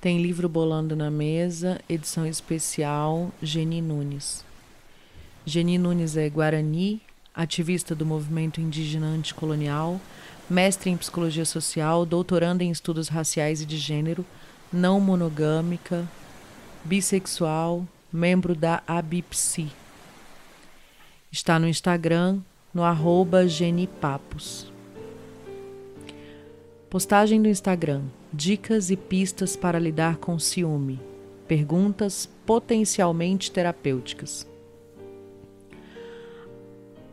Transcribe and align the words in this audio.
Tem 0.00 0.22
livro 0.22 0.48
Bolando 0.48 0.96
na 0.96 1.10
Mesa, 1.10 1.78
edição 1.86 2.26
especial, 2.26 3.30
Geni 3.42 3.82
Nunes. 3.82 4.42
Geni 5.44 5.76
Nunes 5.76 6.16
é 6.16 6.26
guarani, 6.30 7.02
ativista 7.34 7.94
do 7.94 8.06
movimento 8.06 8.62
indígena 8.62 9.08
anticolonial, 9.08 10.00
mestre 10.48 10.88
em 10.88 10.96
psicologia 10.96 11.44
social, 11.44 12.06
doutoranda 12.06 12.64
em 12.64 12.70
estudos 12.70 13.08
raciais 13.08 13.60
e 13.60 13.66
de 13.66 13.76
gênero, 13.76 14.24
não 14.72 14.98
monogâmica, 14.98 16.08
bissexual, 16.82 17.86
membro 18.10 18.54
da 18.54 18.82
ABIPSI. 18.86 19.70
Está 21.30 21.58
no 21.58 21.68
Instagram, 21.68 22.38
no 22.72 22.84
arroba 22.84 23.46
genipapos. 23.46 24.72
Postagem 26.88 27.42
do 27.42 27.48
Instagram: 27.48 28.04
Dicas 28.32 28.92
e 28.92 28.96
pistas 28.96 29.56
para 29.56 29.76
lidar 29.76 30.18
com 30.18 30.38
ciúme. 30.38 31.00
Perguntas 31.48 32.28
potencialmente 32.46 33.50
terapêuticas. 33.50 34.48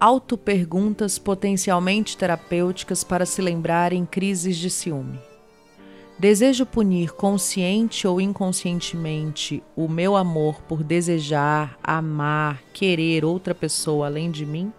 Autoperguntas 0.00 1.18
potencialmente 1.18 2.16
terapêuticas 2.16 3.04
para 3.04 3.26
se 3.26 3.42
lembrar 3.42 3.92
em 3.92 4.06
crises 4.06 4.56
de 4.56 4.70
ciúme. 4.70 5.20
Desejo 6.18 6.64
punir 6.64 7.12
consciente 7.12 8.08
ou 8.08 8.18
inconscientemente 8.18 9.62
o 9.76 9.88
meu 9.88 10.16
amor 10.16 10.62
por 10.62 10.82
desejar, 10.82 11.78
amar, 11.82 12.62
querer 12.72 13.22
outra 13.22 13.54
pessoa 13.54 14.06
além 14.06 14.30
de 14.30 14.46
mim? 14.46 14.72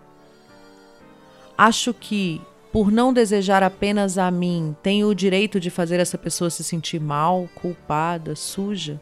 Acho 1.55 1.93
que, 1.93 2.41
por 2.73 2.91
não 2.91 3.13
desejar 3.13 3.61
apenas 3.61 4.17
a 4.17 4.31
mim, 4.31 4.75
tenho 4.81 5.07
o 5.07 5.13
direito 5.13 5.59
de 5.59 5.69
fazer 5.69 5.99
essa 5.99 6.17
pessoa 6.17 6.49
se 6.49 6.63
sentir 6.63 6.99
mal, 6.99 7.47
culpada, 7.53 8.35
suja? 8.35 8.99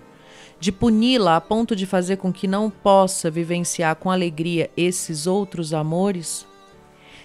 De 0.59 0.73
puni-la 0.73 1.38
a 1.38 1.41
ponto 1.41 1.73
de 1.73 1.85
fazer 1.85 2.17
com 2.17 2.33
que 2.33 2.47
não 2.47 2.69
possa 2.69 3.31
vivenciar 3.31 3.95
com 3.95 4.11
alegria 4.11 4.69
esses 4.75 5.25
outros 5.25 5.73
amores? 5.73 6.45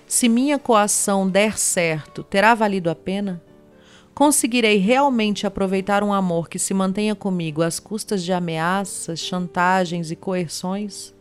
Se 0.07 0.29
minha 0.29 0.57
coação 0.57 1.29
der 1.29 1.59
certo, 1.59 2.23
terá 2.23 2.55
valido 2.55 2.91
a 2.91 2.95
pena? 2.95 3.43
Conseguirei 4.15 4.77
realmente 4.77 5.49
aproveitar 5.49 6.05
um 6.05 6.13
amor 6.13 6.49
que 6.49 6.61
se 6.61 6.73
mantenha 6.73 7.17
comigo 7.17 7.61
às 7.61 7.81
custas 7.81 8.23
de 8.23 8.33
ameaças, 8.33 9.19
chantagens 9.19 10.13
e 10.13 10.17
coerções? 10.17 11.13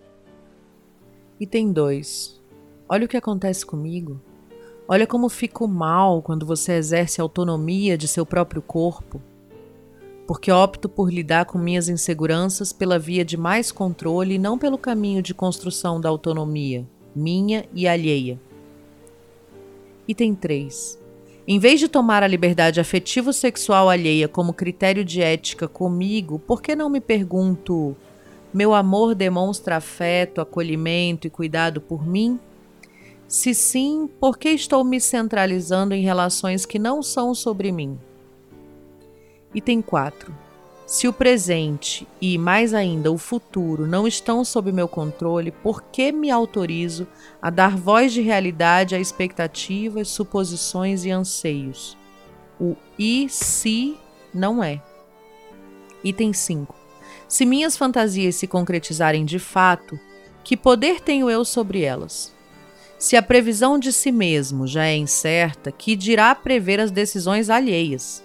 Item 1.40 1.72
2. 1.72 2.40
Olha 2.88 3.06
o 3.06 3.10
que 3.10 3.18
acontece 3.18 3.66
comigo. 3.66 4.22
Olha 4.88 5.08
como 5.08 5.30
fico 5.30 5.68
mal 5.68 6.22
quando 6.22 6.46
você 6.46 6.74
exerce 6.74 7.20
autonomia 7.20 7.98
de 7.98 8.08
seu 8.08 8.24
próprio 8.24 8.62
corpo. 8.62 9.20
Porque 10.28 10.52
opto 10.52 10.88
por 10.88 11.12
lidar 11.12 11.46
com 11.46 11.58
minhas 11.58 11.90
inseguranças 11.90 12.72
pela 12.72 13.00
via 13.00 13.26
de 13.26 13.36
mais 13.36 13.72
controle 13.72 14.36
e 14.36 14.40
não 14.40 14.60
pelo 14.60 14.78
caminho 14.78 15.24
de 15.24 15.34
construção 15.34 16.00
da 16.00 16.08
autonomia, 16.08 16.86
minha 17.16 17.66
e 17.74 17.88
alheia. 17.88 18.40
Item 20.08 20.36
3. 20.36 21.00
Em 21.48 21.58
vez 21.58 21.80
de 21.80 21.88
tomar 21.88 22.22
a 22.22 22.28
liberdade 22.28 22.80
afetivo-sexual 22.80 23.90
alheia 23.90 24.28
como 24.28 24.54
critério 24.54 25.04
de 25.04 25.22
ética 25.22 25.68
comigo, 25.68 26.38
por 26.38 26.62
que 26.62 26.76
não 26.76 26.90
me 26.90 27.02
pergunto: 27.02 27.96
meu 28.54 28.74
amor 28.74 29.16
demonstra 29.16 29.78
afeto, 29.78 30.42
acolhimento 30.42 31.26
e 31.26 31.30
cuidado 31.32 31.82
por 31.82 32.06
mim? 32.06 32.40
Se 33.28 33.56
sim, 33.56 34.08
por 34.20 34.38
que 34.38 34.50
estou 34.50 34.84
me 34.84 35.02
centralizando 35.02 35.96
em 35.96 36.04
relações 36.04 36.66
que 36.66 36.78
não 36.78 37.02
são 37.02 37.34
sobre 37.34 37.72
mim? 37.72 38.00
Item 39.54 39.82
4. 39.82 40.46
Se 40.86 41.08
o 41.08 41.14
presente 41.14 42.08
e, 42.22 42.38
mais 42.38 42.72
ainda, 42.72 43.12
o 43.12 43.18
futuro 43.18 43.88
não 43.88 44.06
estão 44.06 44.46
sob 44.46 44.72
meu 44.72 44.88
controle, 44.88 45.50
por 45.50 45.82
que 45.82 46.12
me 46.12 46.30
autorizo 46.30 47.08
a 47.42 47.50
dar 47.50 47.76
voz 47.76 48.14
de 48.14 48.22
realidade 48.22 48.94
a 48.94 49.00
expectativas, 49.00 50.10
suposições 50.10 51.04
e 51.04 51.10
anseios? 51.10 51.98
O 52.60 52.76
e 53.00 53.28
se 53.28 53.98
não 54.32 54.64
é. 54.64 54.84
Item 56.04 56.32
5. 56.32 56.76
Se 57.28 57.44
minhas 57.44 57.76
fantasias 57.76 58.36
se 58.36 58.46
concretizarem 58.46 59.26
de 59.26 59.40
fato, 59.40 60.00
que 60.44 60.56
poder 60.56 61.02
tenho 61.02 61.28
eu 61.28 61.44
sobre 61.44 61.82
elas? 61.82 62.35
Se 63.06 63.16
a 63.16 63.22
previsão 63.22 63.78
de 63.78 63.94
si 63.94 64.12
mesmo 64.12 64.66
já 64.66 64.88
é 64.88 64.96
incerta, 64.98 65.72
que 65.72 65.96
dirá 65.96 66.34
prever 66.34 66.80
as 66.80 66.90
decisões 66.90 67.52
alheias? 67.52 68.24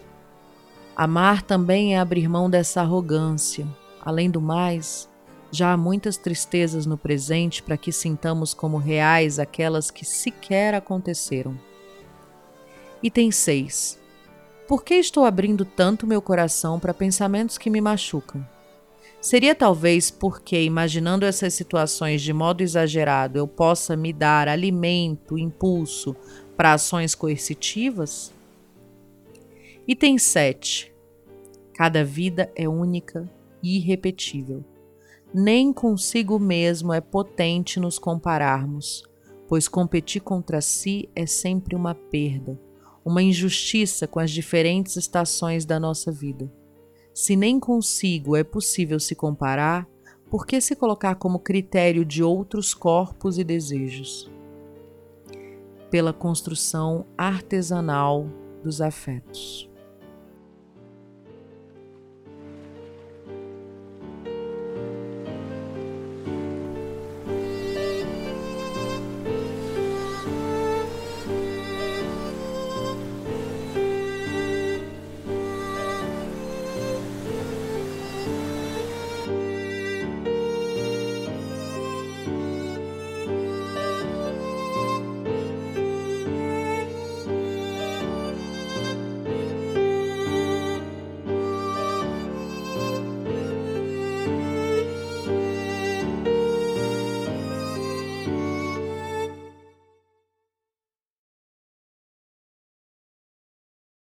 Amar 0.96 1.42
também 1.42 1.94
é 1.94 1.98
abrir 1.98 2.26
mão 2.30 2.48
dessa 2.48 2.80
arrogância. 2.80 3.68
Além 4.00 4.30
do 4.30 4.40
mais, 4.40 5.06
já 5.52 5.74
há 5.74 5.76
muitas 5.76 6.16
tristezas 6.16 6.86
no 6.86 6.96
presente 6.96 7.62
para 7.62 7.76
que 7.76 7.92
sintamos 7.92 8.54
como 8.54 8.78
reais 8.78 9.38
aquelas 9.38 9.90
que 9.90 10.02
sequer 10.02 10.72
aconteceram. 10.72 11.60
Item 13.02 13.30
6. 13.30 14.00
Por 14.66 14.82
que 14.82 14.94
estou 14.94 15.26
abrindo 15.26 15.66
tanto 15.66 16.06
meu 16.06 16.22
coração 16.22 16.80
para 16.80 16.94
pensamentos 16.94 17.58
que 17.58 17.68
me 17.68 17.82
machucam? 17.82 18.42
Seria 19.20 19.54
talvez 19.54 20.10
porque, 20.10 20.62
imaginando 20.62 21.26
essas 21.26 21.52
situações 21.52 22.22
de 22.22 22.32
modo 22.32 22.62
exagerado, 22.62 23.38
eu 23.38 23.46
possa 23.46 23.94
me 23.94 24.14
dar 24.14 24.48
alimento, 24.48 25.36
impulso 25.36 26.16
para 26.56 26.72
ações 26.72 27.14
coercitivas? 27.14 28.32
Item 29.86 30.16
7. 30.16 30.90
Cada 31.74 32.02
vida 32.02 32.50
é 32.56 32.66
única 32.66 33.30
e 33.62 33.76
irrepetível. 33.76 34.64
Nem 35.34 35.70
consigo 35.70 36.38
mesmo 36.38 36.90
é 36.90 37.00
potente 37.00 37.78
nos 37.78 37.98
compararmos, 37.98 39.02
pois 39.46 39.68
competir 39.68 40.22
contra 40.22 40.62
si 40.62 41.10
é 41.14 41.26
sempre 41.26 41.76
uma 41.76 41.94
perda, 41.94 42.58
uma 43.04 43.22
injustiça 43.22 44.06
com 44.06 44.18
as 44.18 44.30
diferentes 44.30 44.96
estações 44.96 45.66
da 45.66 45.78
nossa 45.78 46.10
vida. 46.10 46.50
Se 47.14 47.36
nem 47.36 47.60
consigo 47.60 48.36
é 48.36 48.42
possível 48.42 48.98
se 48.98 49.14
comparar, 49.14 49.88
por 50.30 50.46
que 50.46 50.60
se 50.60 50.76
colocar 50.76 51.16
como 51.16 51.38
critério 51.38 52.04
de 52.04 52.22
outros 52.22 52.74
corpos 52.74 53.38
e 53.38 53.44
desejos? 53.44 54.30
Pela 55.90 56.12
construção 56.12 57.06
artesanal 57.16 58.26
dos 58.62 58.80
afetos. 58.80 59.69